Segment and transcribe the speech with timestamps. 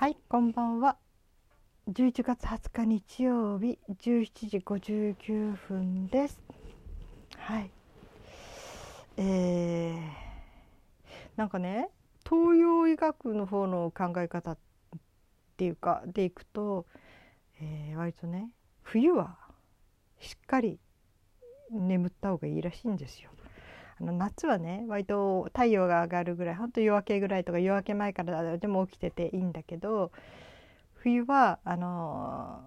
[0.00, 0.96] はいこんばんは。
[1.90, 6.40] 11月20日日曜日17時59分です。
[7.36, 7.70] はい。
[9.18, 9.98] えー、
[11.36, 11.90] なんかね
[12.24, 14.58] 東洋医学の方の考え方っ
[15.58, 16.86] ていうかでいくと、
[17.60, 18.48] えー、割とね
[18.80, 19.36] 冬は
[20.18, 20.80] しっかり
[21.70, 23.28] 眠った方がいいらしいんですよ。
[24.00, 30.10] あの夏はね割と太陽が上がるぐらいほんと夜明けぐらいとか夜明け前からでも起きてていいんだけど
[30.94, 32.62] 冬はあの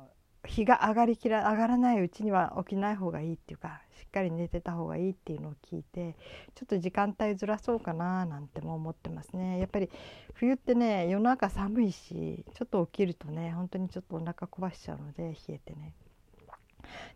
[0.46, 6.16] 日が上がりきら上がらないうちには起きない方がいいっていうかしっかり寝てた方がいいっていうのを聞いて
[6.56, 9.60] ちょっと時間帯ずらそうかななんても思ってますね。
[9.60, 9.90] やっぱり
[10.34, 15.94] 冬ってね夜中寒いしちょっと起きるとね本当にちょっとお腹壊しちゃうので冷えてね。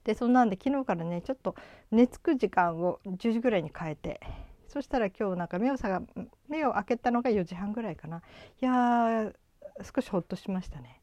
[0.03, 1.55] でそんなんで昨日からねちょっと
[1.91, 4.19] 寝つく時間を10時ぐらいに変えて
[4.67, 6.01] そしたら今日なんか目をさが
[6.47, 8.21] 目を開けたのが4時半ぐらいかな
[8.61, 9.31] いや
[9.83, 11.01] 少しほっとしましたね。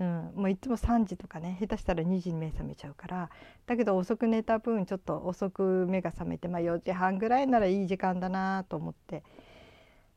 [0.00, 3.30] うん、もういつも3時とかね下手したら2時に目覚めちゃうから
[3.66, 9.22] だけど遅く寝た分ちょっと遅く目が覚めて、まあ、4時半ぐらいならいい時間だなと思って、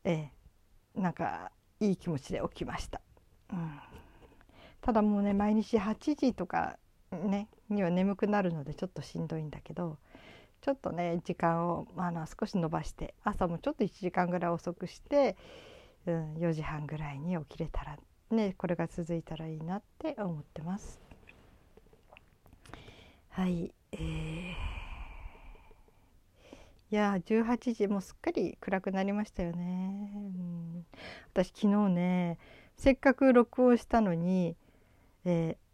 [0.02, 0.30] え
[0.96, 3.00] え、なんかいい気持ちで起きました。
[3.52, 3.78] うん、
[4.80, 6.78] ただもうね毎日8時とか
[7.12, 9.98] ねには眠くなるのでちょっとしんどいんだけど
[10.60, 15.36] ちょっとね時間をあの少し延ばして朝もちょっと1時間ぐらい遅くして、
[16.06, 17.96] うん、4時半ぐらいに起きれたら
[18.30, 21.00] ねこれが続いたらいいなって思ってます。
[23.30, 24.54] はい、えー、い
[26.90, 30.10] や18時もうすっかり暗くなりましたよね。
[30.14, 30.86] うん、
[31.34, 32.38] 私昨日ね
[32.76, 34.56] せっかく録音したのに、
[35.24, 35.65] えー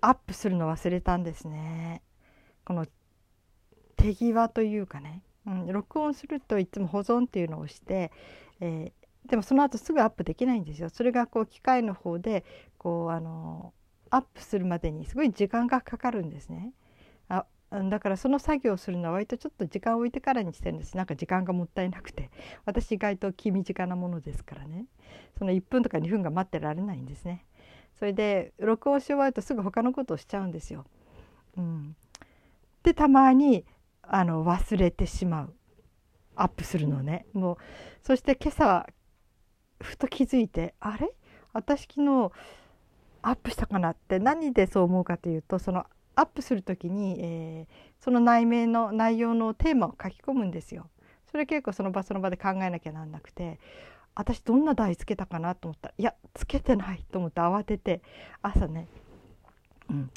[0.00, 2.02] アップするの忘れたんですね。
[2.64, 2.86] この
[3.96, 8.12] 手際というかね、うん、録音するといつも保存っていうのをして、
[8.60, 10.88] えー、でもその後すぐアップできないんですよ。
[10.88, 12.44] それがこう機械の方で
[12.78, 13.72] こうあの
[14.10, 16.72] アップするまでにすごい時間がかかるんですね。
[17.28, 22.30] あだからその作業をするのは割とちょっと時間を置いてからにしてるんですなんか時間がもったいなくて
[22.64, 24.86] 私意外と気短なものですからね
[25.36, 27.44] その1分とか2分が待ってられないんですね
[27.98, 30.84] それで録音し終わるとすぐ他のことをしちゃうんですよ。
[31.56, 31.96] うん、
[32.82, 33.64] でたまに
[34.02, 35.54] あの忘れてしまう
[36.34, 37.56] アップするのねもう
[38.02, 38.86] そして今朝は
[39.80, 41.10] ふと気づいてあれ？
[41.52, 42.30] 私昨日
[43.22, 50.88] アップしたかなって何でそう思うかというとそのアップする時に、えー、その内面の内容のテーマを書き込むんですよ。
[51.30, 53.58] それ結構その場その場で考えなきゃなんなくて
[54.16, 55.88] 私どんな台つけたかなと思った。
[55.88, 58.00] らいやつけてないと思って慌てて
[58.42, 58.88] 朝ね、
[59.90, 60.10] うん、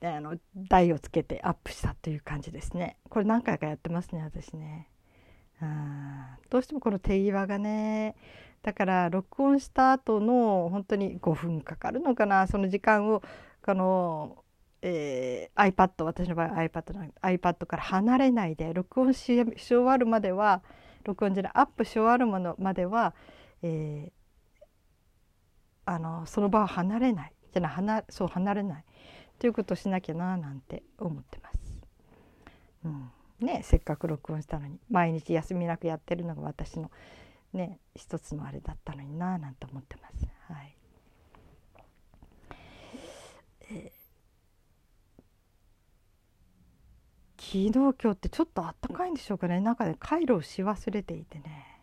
[0.00, 2.96] であの台をつけてアップしたという感じですね。
[3.08, 4.88] これ何回かやってますね私ね。
[5.62, 8.16] あどうしてもこの手際がね
[8.62, 13.22] だから録音した後の本当に5分かかるのかなその時間を
[13.62, 14.44] この、
[14.82, 20.62] えー、iPad 私の場合 iPad の iPad から離れないで録音し終わるまでは
[21.04, 23.14] 録音じゃないアップし終わるものまでは、
[23.62, 24.62] えー、
[25.84, 28.84] あのその場を離れないじゃない離そう離れない
[29.38, 31.80] ということをしなきゃななんて思ってます。
[32.84, 36.90] うんね、せっかく録音したのに毎日休みなくやってるのが私の
[37.54, 40.28] ね一つのあれだったのにななんて思ってます。
[40.46, 40.76] はい
[43.70, 44.00] えー
[47.50, 49.58] 昨日今日ってちょっとあったかいんでしょうかね。
[49.58, 51.80] なんかねカイロをし忘れていてね。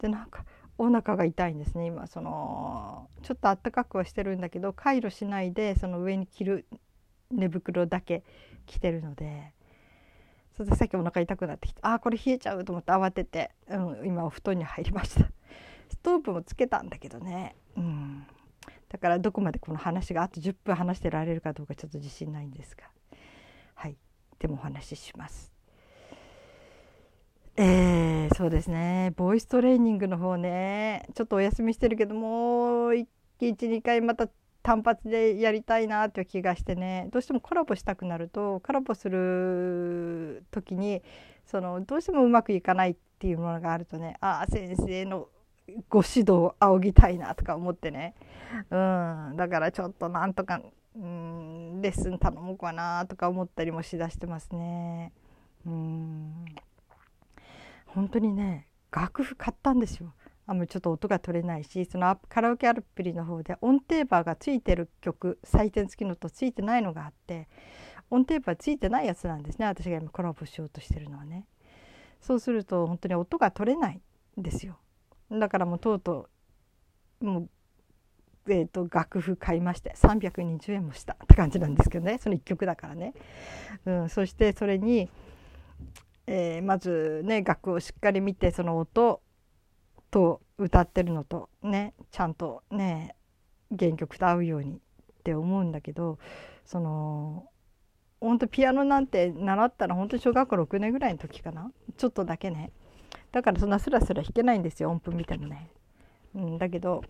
[0.00, 0.44] でなんか
[0.78, 1.86] お腹が痛いんですね。
[1.86, 6.66] 今そのちょっとあったかくはしてるんだけどカイロしないでその上に着る
[7.32, 8.22] 寝袋だけ
[8.66, 9.52] 着てるので。
[10.56, 15.28] それでさっきお腹痛くなってきてああこれ冷えちゃうと思って慌てて、うん、今お布団に入りました。
[15.88, 17.56] ストーブもつけたんだけどね。
[17.76, 18.26] うん。
[18.88, 22.84] だからどこまでこの話があと10分話してられるかどうかちょっと自信ないんですが。
[23.74, 23.96] はい。
[24.42, 25.52] でもお話しします。
[27.56, 29.12] えー、そうですね。
[29.14, 31.06] ボイストレーニングの方ね。
[31.14, 33.06] ちょっとお休みしてるけどもう
[33.40, 34.28] 12回また
[34.64, 37.08] 単発でやりたいなという気がしてね。
[37.12, 41.02] どうしてもコラボしたくなるとコラボする時に
[41.46, 45.28] そのどうしてもうまくいかないっていうものがあるとねああ先生の
[45.88, 48.16] ご指導を仰ぎたいなとか思ってね。
[48.70, 49.34] うん。
[49.36, 50.60] だからちょっとなんとか
[50.94, 55.12] うんレッスン頼もうかなとか思ったりもしだしてますね。
[55.66, 56.44] うん
[57.86, 60.12] 本当にね楽譜買ったんですよ。
[60.46, 67.48] あもうちょっと音が取れないしそのカラオケアプリの方で音程バーがついてる曲採点付きのとついてないのがあって
[68.10, 71.46] 音程バーついてないやつなんですね私が今コラボしようとしてるのはね。
[72.20, 74.00] そうすると本当に音が取れない
[74.38, 74.78] んですよ。
[75.30, 76.28] だからもうとうと
[77.20, 77.48] うもう
[78.48, 83.14] えーと、楽譜買いまして320円もしたって感じなんですけどねその1曲だからね。
[83.86, 85.08] うん、そしてそれに、
[86.26, 89.20] えー、まずね楽をしっかり見てその音
[90.10, 93.14] と歌ってるのとねちゃんとね
[93.76, 94.78] 原曲と合うようにっ
[95.24, 96.18] て思うんだけど
[96.64, 97.48] その
[98.20, 102.70] 本当ピアノなんて習ったら本当小学校6年ぐらいの時かなちょっとだけね
[103.32, 105.70] だからそんなスラスラ弾けないんですよ音符見てもね。
[106.34, 107.02] うん、だけど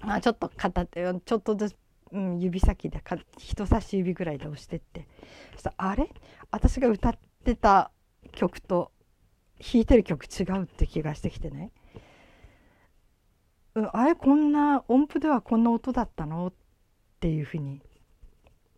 [0.00, 1.76] まあちょっと片手ちょっとずつ、
[2.12, 5.06] うん、指先でか人差し指ぐらいで押してって。
[5.52, 6.08] そしたらあれ？
[6.50, 7.90] 私が歌ってた
[8.32, 8.92] 曲と
[9.58, 11.70] 弾いてる曲違うって気がしてきてね、
[13.74, 16.48] うん、あれこんな音符ではこんな音だったの？
[16.48, 16.52] っ
[17.20, 17.80] ていうふうに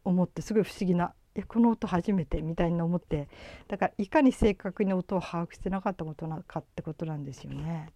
[0.04, 3.28] 思ってすごい不思議ないやこの音初めてみたいに思って。
[3.68, 7.88] だからいかに正確に音を把握してなかったことなかってことなんですよね。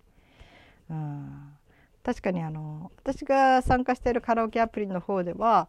[0.90, 1.52] うん、
[2.02, 5.68] 確かにあの私が参加しているカラオケアプリの方では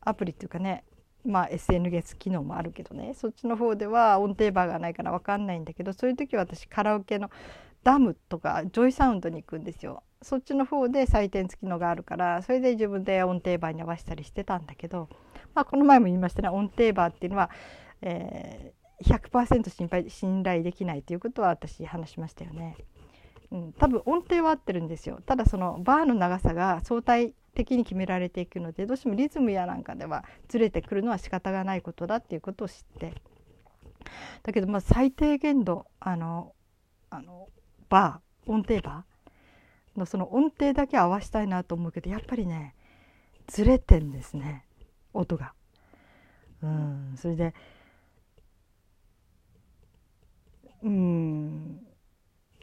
[0.00, 0.84] アプリっていうかね
[1.24, 7.30] まあ SNS 機能もあるけどねそっちの方では音程バーがないから分かんないんだけどそういう時は私カラオケの
[7.84, 10.02] ダムとか JOYSOUND に行くんですよ。
[10.20, 15.08] そっちの方で採点付きのがあるからそれで自分で音程バーに合わせたりしてたんだけど
[15.58, 17.50] まあ、この前も言いましたね音程バーっていうのは、
[18.00, 22.76] えー、100%信頼信頼できないということは私話しましたよね。
[23.50, 25.20] うん、多分音程は合ってるんですよ。
[25.24, 33.14] ただそのバーの長さが相対的に決められていくのでどうしてもリズムやなんかではずれてくるのは仕方がないことだっていうことを知って。
[34.42, 36.54] だけどまあ最低限度あの
[37.10, 37.48] あの
[37.88, 42.74] バー音程バーのその音程だけ合わせたいなと思うけどやっぱりね
[43.48, 44.64] ずれてんですね。
[45.12, 45.52] 音が。
[46.62, 47.14] うん。
[47.16, 47.54] それで
[50.82, 51.87] うん。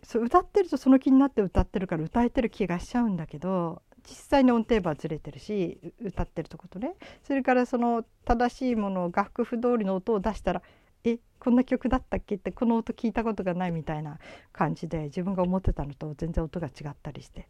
[0.05, 6.93] そう歌ってるとその気になって歌ってるから歌えてる気がしちゃうんだけど実際に音程はずれてるし歌ってるとことね。
[7.23, 10.61] それからその正しいものを楽譜通りの音を出したら
[11.03, 12.35] えこんな曲だったっけ？
[12.35, 14.19] ってこの音聞いたことがないみたいな
[14.51, 17.47] 感じで自分が思ってたのと全然音が違ったりして、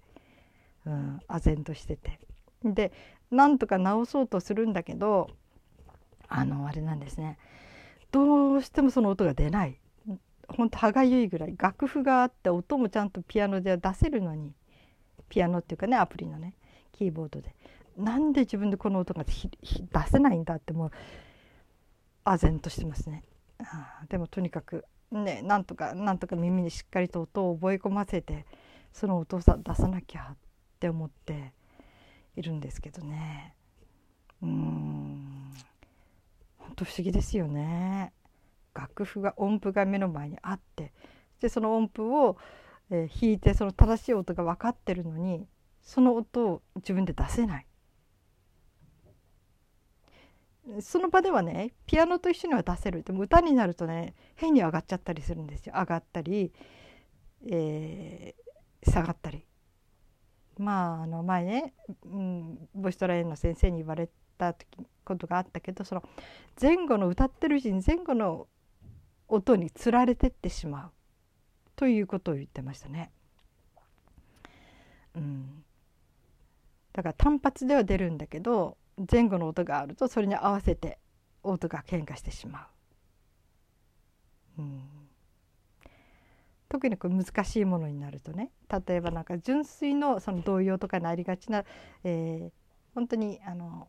[0.86, 2.20] うん、唖然としてて。
[2.64, 2.94] で
[3.32, 5.30] なんとか直そうとするんだけど
[6.30, 7.38] あのあれなんですね。
[8.12, 9.78] どうしてもその音が出ない。
[10.48, 14.54] ほんと歯がゆいぐらい楽譜があって音もちゃんとピアノでは出せるのに
[15.30, 16.56] ピアノっていうかねアプリのね
[16.92, 17.56] キーボードで。
[17.98, 19.34] なんで自分でこの音が出
[20.10, 20.92] せないんだってもう
[22.26, 23.24] 唖然としてますね。
[24.10, 28.46] でもとにかくねなんとかなんとか耳にしっかりと音を覚え込ませて
[28.92, 30.38] その音を出さなきゃっ
[30.80, 31.54] て思って
[32.36, 33.56] いるんですけどね。
[34.42, 35.54] うん。
[36.58, 38.12] 本当不思議ですよね。
[38.76, 40.94] 楽譜が音符が目の前にあって
[41.40, 42.38] でその音符を、
[42.92, 45.48] えー、弾いてその正しい音が分かってるのに
[45.82, 47.68] その音を自分で出せない。
[50.80, 53.04] その場ではねピアノと一緒には出せる。
[53.04, 55.76] でも歌になるとね変に上がっちゃったりするんですよ。
[55.78, 56.52] 上がったり、
[57.48, 59.46] えー、下がったり。
[60.58, 61.74] まああの前ね、
[62.06, 64.68] うん、ボイストラインの先生に言われた時
[65.04, 66.04] ことがあったけどその
[66.60, 68.48] 前後の歌ってるうちに前後の
[69.28, 70.92] 音につられてってしまう
[71.76, 73.12] ということを言ってましたね。
[75.16, 75.64] うん、
[76.94, 78.78] だから単発では出るんだけど
[79.12, 81.00] 前後の音があるとそれに合わせて
[81.42, 82.68] 音が変化してしま
[84.58, 84.62] う。
[84.62, 84.82] うん
[86.68, 88.52] 特にこう難しいものになるとね
[88.88, 91.64] 例えばなんか純粋のその童謡とかになりがちな、
[92.04, 92.52] えー、
[92.94, 93.88] 本当にあの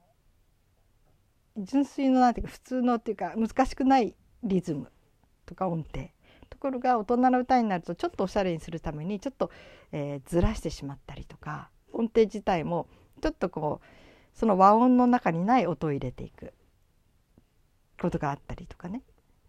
[1.57, 4.93] 純粋のなんていうか普通のっていうか難しくないリズム
[5.47, 6.09] とか音程
[6.49, 9.51] ところが大人の歌になるとちょっとおしゃれにするためにちょっと、
[9.93, 12.87] えー、ずらしてしまったりとか音程自体も
[13.21, 16.53] ちょっとこうその和音の中にない音を入れていく
[18.01, 19.03] ことがあったりとかね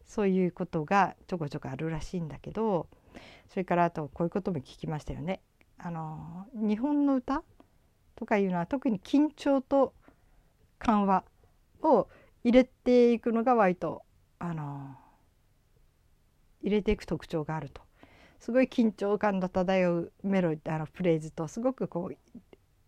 [0.05, 2.87] そういうことがちょこちょこあるらしいんだけど
[3.49, 5.41] それからあとこういうことも聞きましたよね。
[5.79, 7.43] あの日本の歌
[8.15, 9.93] とかいうのは特に緊張と
[10.79, 11.23] 緩和
[11.81, 12.07] を
[12.43, 14.03] 入れていくのが割と
[14.39, 14.95] あの
[16.61, 17.81] 入れていく特徴があると。
[18.39, 22.17] すごい緊張感の漂うメロディあのフレーズとすごくこう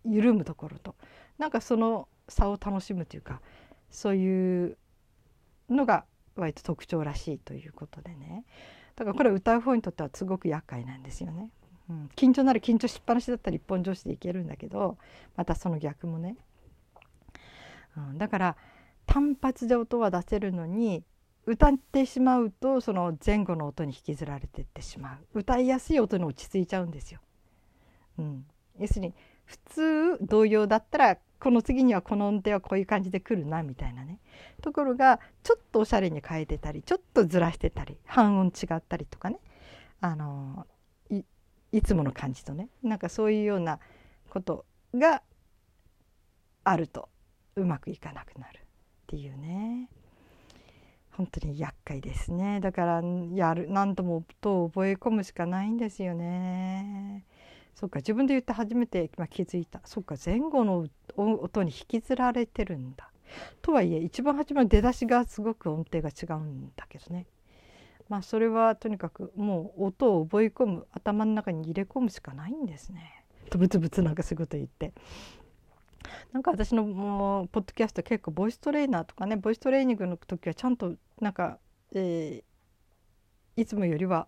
[0.05, 0.95] 緩むところと。
[1.37, 3.41] なんかその差を楽しむというか
[3.89, 4.77] そういう
[5.69, 8.45] のが割と特徴らしいということでね。
[8.95, 11.49] だからこれ歌う方にとってはすごく厄介なんですよね。
[11.89, 14.97] うん、緊張なら緊張しっぱなしだったら一本上司でいけるんだけど
[15.35, 16.35] またその逆もね、
[17.97, 18.57] うん、だから
[19.07, 21.03] 単発で音は出せるのに
[21.49, 25.39] 歌ってしまうとその前後の音に引きずられてってしまう。
[25.39, 27.21] 歌いやすい音に落ち着いちゃうんですよ。
[28.19, 28.45] うん、
[28.77, 29.15] 要するに
[29.45, 34.19] 普通童謡だったらこの次にはこの音程はこういう感じで来るなみたいなね。
[34.61, 39.39] ところがちょっとおしゃれに変えてたりちょっとずらしてたり半音違ったりとかね。
[40.01, 40.67] あの
[41.71, 42.69] いつもの感じとね。
[42.83, 43.79] なんかそういうような
[44.29, 45.23] ことが
[46.63, 47.09] あると
[47.55, 48.61] うまくいかなくなるっ
[49.07, 49.89] ていうね。
[51.19, 52.61] 本当に厄介ですね。
[52.61, 53.01] だから
[53.33, 57.25] やる何度も音を覚え込むしかないんですよね。
[57.75, 59.81] そうか自分で言って初めて、まあ、気づいた。
[59.83, 63.11] そうか前後の音に引きずられてるんだ。
[63.61, 67.25] とはいえ一番初めの出だしがすごく音程が違うんだけどね。
[68.07, 73.25] まあそれはとにかくもう音を覚え込む頭の中に入れ込むしかないんですね。
[73.49, 73.57] と。
[73.57, 74.93] ブツブツなんかそういうこと言って。
[76.31, 81.59] なんか私のもうポッドキャスト結構ボイストレーナーとかねボイストレーニングの時はちゃんとなんか、
[81.93, 84.27] えー、いつもよりは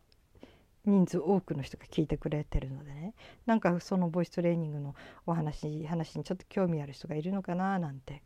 [0.86, 3.14] 人数多くの人が聞いてくれてるのでね
[3.46, 8.24] なんかそのボイストレーニングのお話話にちょっと興味ある人がいるのかななんて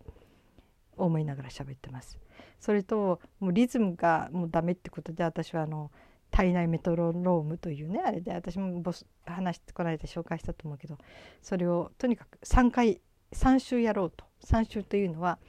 [0.97, 2.17] 思いながら喋ってます。
[2.59, 5.91] それともうリズムがもうダメってことで私はあの
[6.31, 10.97] 体内メトロノームというねあれで私もボス話してこないで紹介したと思うけど
[11.41, 13.01] それをとにかく3回
[13.33, 14.25] 3週やろうと。
[14.43, 15.39] 3週というのは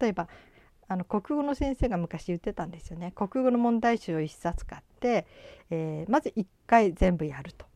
[0.00, 0.28] 例えば
[0.88, 3.12] あの国語の先生が昔言ってたんですよね。
[3.12, 5.26] 国語の問題集を1冊買って、
[5.70, 7.66] えー、まず1回全部やると。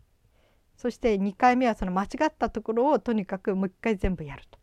[0.76, 4.58] そして2回目はその間違ったところをとにかくもう1回全部やると。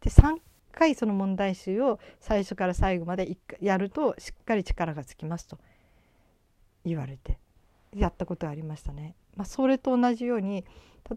[0.00, 0.38] で3
[0.72, 5.58] 回その問題集を最初から最後までやるとしっかり力がつきますと
[6.84, 7.38] 言われて
[7.94, 9.14] やったことがありましたね。
[9.36, 10.64] まあ、それと同じように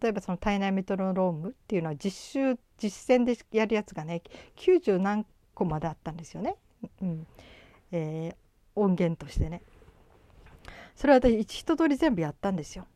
[0.01, 4.21] 例えばその体内メトロノームっていうのは実習実践でやるやつがね
[4.57, 6.55] 90何個まであったんですよね、
[7.01, 7.27] うん
[7.91, 9.61] えー、音源としてね。
[10.95, 12.87] それは私一通り全部やったんですよ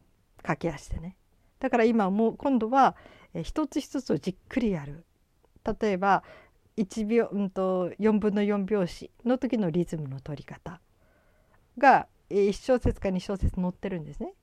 [0.41, 1.15] 駆け足でね。
[1.59, 2.95] だから今もう今度は、
[3.43, 5.05] 一つ一つをじっくりやる。
[5.81, 6.23] 例えば
[6.77, 10.79] 1秒、うんと、4分の4拍子の時のリズムの取り方
[11.77, 14.33] が1小節か2小節載ってるんですね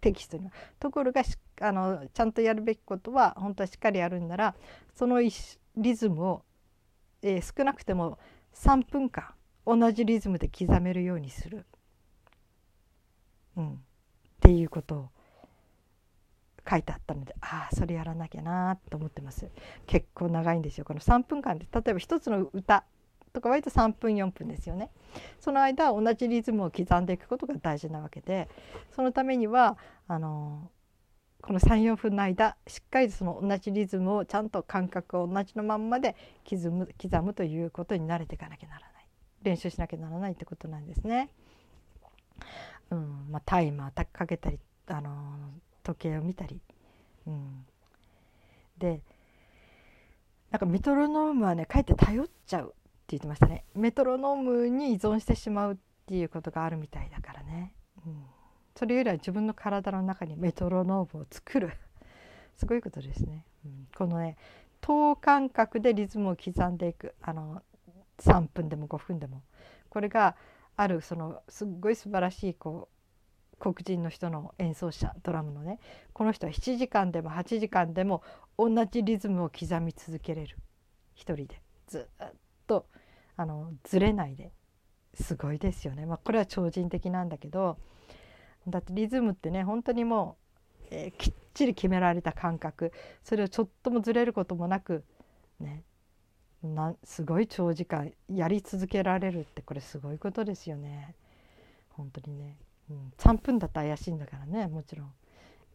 [0.00, 0.52] テキストには。
[0.78, 1.22] ところが
[1.60, 4.54] あのちゃんとやるべきことは本当はしっかりやるんなら
[4.94, 6.42] そのリズムを、
[7.22, 8.18] えー、少なくても
[8.54, 9.34] 3分間
[9.66, 11.66] 同じリズムで刻めるようにする、
[13.56, 13.76] うん、っ
[14.40, 15.08] ていうことを
[16.68, 19.50] 書いてあったのでああそれやらなきゃなと思ってます。
[19.86, 20.84] 結構長いんですよ。
[20.84, 22.84] この3分間で例えば一つの歌
[23.32, 24.90] とか割と3分4分ですよね。
[25.40, 28.48] その間同じリズムを刻んでいくことが大事なわけで
[28.92, 30.70] そのためにはあの
[31.42, 36.16] この34分の間しっかりその同じリズムをちゃんと感覚を同じのまんまで
[36.48, 39.06] 刻む刻むということに慣れていかなきゃならない
[39.42, 41.30] 練習しなきゃならないってことなんですね。
[42.90, 44.58] うんまあ、タイマーかけたり
[44.88, 45.10] あの
[45.82, 46.60] 時計を見たり、
[47.26, 47.64] うん、
[48.78, 49.00] で
[50.50, 52.74] なんかメトロノームはねかえって頼っちゃう
[53.16, 53.64] 言ってましたね。
[53.74, 55.76] メトロノームに依存してしまうっ
[56.06, 57.74] ていうことがあるみたいだからね、
[58.06, 58.24] うん、
[58.74, 61.72] それよりは自分の体の中にメトロノームを作る。
[62.56, 64.36] すごいことですね、うん、このね
[64.80, 67.14] 等間隔でリズムを刻んでいく。
[67.20, 67.62] あの
[68.18, 69.42] 3分でも5分でも。
[69.88, 70.36] これが
[70.76, 75.78] あるそのすっごい素晴らしいこう黒人の人の演奏者ドラムのね。
[76.12, 78.22] この人は7時間でも8時間でも
[78.58, 80.56] 同じリズムを刻み続けれる。
[81.14, 81.62] 一人で。
[81.86, 82.32] ずっ
[82.66, 82.86] と
[83.40, 84.52] あのずれないで。
[85.14, 87.78] すごいですよね、まあ、これは超人的なんだけど
[88.68, 90.36] だってリズムってね本当にも
[90.82, 92.92] う、えー、きっちり決められた感覚。
[93.24, 95.04] それをちょっともずれることもなく
[95.58, 95.82] ね
[96.62, 101.16] なすごい長時間やり続けられるってこれすごいことですよね。
[101.88, 102.58] 本当にね、
[102.90, 105.12] うん、3分だったら怪しいんだからねもちろん。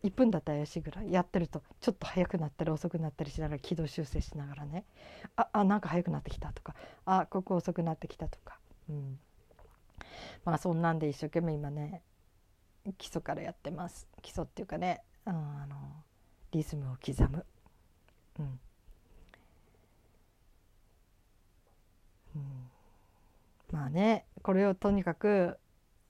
[0.05, 4.85] 1分だったら怪しいぐらいやってるとちょっと速くなったり遅くなったりしながら軌道修正しながらね。
[5.35, 6.75] ああなんか速くなってきたとか。
[7.05, 9.19] あここ遅くなってきたとか、うん、
[10.43, 12.03] まあそんなんで一生懸命今ね
[12.97, 14.07] 基礎からやってます。
[14.21, 15.75] 基礎っていうかね、うん、あの
[16.51, 17.45] リズムを刻む、
[18.39, 18.59] うん、
[23.71, 25.57] まあねこれをとにかく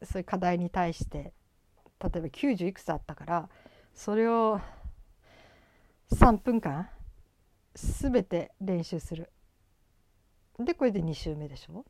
[0.03, 1.33] そういう課題に対して
[2.03, 3.49] 例えば90いくつあったから
[3.95, 4.59] それを
[6.11, 6.89] 3分間
[7.73, 9.31] 全て練習する
[10.59, 11.85] でこれで2週目でしょ？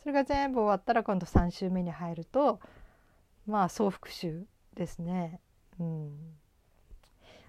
[0.00, 2.60] それが全部終わったら今度3週目に入ると
[3.46, 5.40] まあ総復習ですね。
[5.78, 6.10] うん、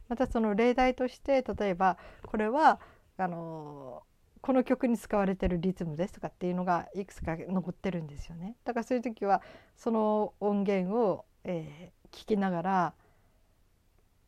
[0.07, 2.79] またその例題として例えばこれは
[3.17, 4.03] あの
[4.41, 8.55] この曲に使われてるリズムですとかっていうのがいくつか残ってるんですよね。
[8.63, 9.41] だからそういう時は
[9.75, 12.93] その音源を、えー、聞きながら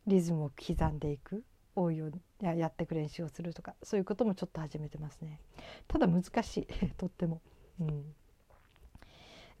[0.06, 1.44] リズムを刻んでいく
[1.74, 5.40] 多いようにややってく練習をするとかそういうこともちょっと始めてますね。
[5.88, 6.66] ただ難しい
[6.96, 7.40] とっても、
[7.80, 8.14] うん、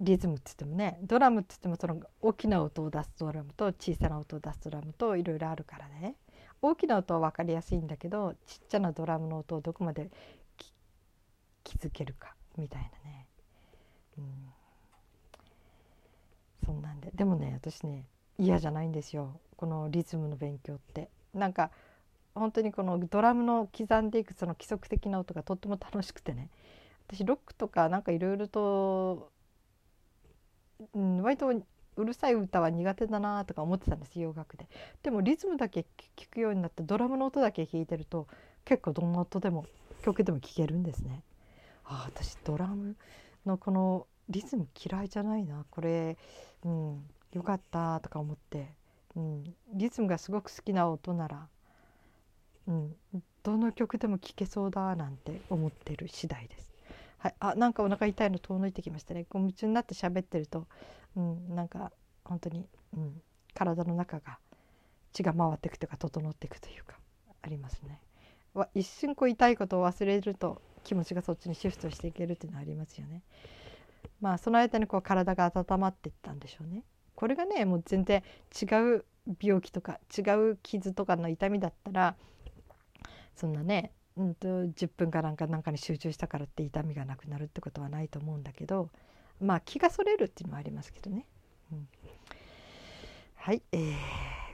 [0.00, 6.16] リズムって言ってもねドラムって言ってもその大きな音を出すドラムと小さな音を出すドラムといろいろあるからね。
[6.60, 10.10] 大きな音は分かりやすいんだけどちっちゃなドラムの音をどこまで
[11.64, 13.26] 気づけるかみたいなね、
[14.18, 14.52] うん、
[16.64, 17.10] そんなんで。
[17.14, 18.06] でもね私ね
[18.38, 19.40] 嫌じゃないんですよ。
[19.56, 21.08] このリズムの勉強って。
[21.34, 21.70] なんか
[22.34, 26.50] 本当にこのドラムの刻んでいくその規則的な音がとっても楽しくてね。
[27.08, 29.30] 私ロックとかなんかいろいろと、
[30.94, 34.66] うん、割とうるさい歌は苦手だなとか思ってたんです洋楽で。
[35.02, 35.84] でもリズムだけ
[36.16, 38.26] 聴くようになってドラムの音だけ聴いてると
[38.64, 39.66] 結構どんな音でも
[40.02, 41.22] 曲でも聴けるんですね。
[41.84, 42.96] あ私ドラム
[43.44, 45.66] のこのリズム嫌いじゃないな。
[45.70, 46.16] これ、
[46.64, 48.74] うん、よかったとか思って、
[49.16, 51.48] うん、リズムがすごく好きな音なら、
[52.66, 52.96] うん、
[53.42, 56.72] どの曲でも聴けそうだなんて思ってる次第です。
[57.18, 59.24] はい、あなんかお腹痛いの遠のいてきましたね。
[59.24, 60.66] こう夢中になって喋ってると、
[61.16, 61.92] うん、なんか
[62.24, 63.22] 本当に、うん、
[63.54, 64.38] 体の中が
[65.12, 66.96] 血が回っていくというか整っていくというか
[67.42, 68.00] ありますね。
[68.74, 73.22] 一瞬こう痛いことを忘れると気持ちがそっちにシフトしていけるっていうのはありますよね。
[74.20, 76.84] まあその間にこう体が温まっていったんでしょうね。
[77.22, 78.20] これがねもう全然
[78.60, 78.64] 違
[78.96, 79.04] う
[79.40, 82.16] 病気とか違う傷とかの痛みだったら
[83.36, 88.90] そんなね、うんと、10分かなんかなんかに集中したからって痛みがなくなるってことはないと思うんだけど
[89.40, 91.24] まあ気がそれるっていうのはありますけどね。
[91.70, 91.88] うん、
[93.36, 93.92] はい、えー、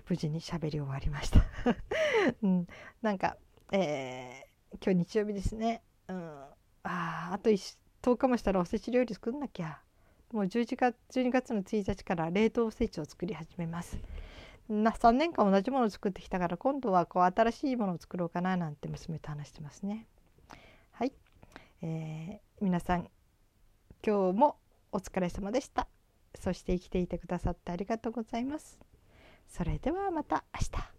[0.07, 1.47] 無事に喋り終わりました、
[2.43, 2.67] うん、
[3.01, 3.39] なんか、
[3.73, 6.17] えー、今日日曜日ですね、うん、
[6.83, 9.81] ああと10日もしたらおせち料理作んなきゃ。
[10.33, 13.99] もう11月12月の1日から冷凍おせちを作り始めます。
[14.69, 20.07] な3年間同じものを作ってきたから今度はこう新しいものを作ろうかななんて娘と話してますね。
[20.93, 21.13] はい、
[21.81, 23.09] えー、皆さん
[24.07, 24.57] 今日も
[24.93, 25.89] お疲れ様でした。
[26.39, 28.79] そして生きていてくださってありがとうございます。
[29.49, 30.98] それではまた明日。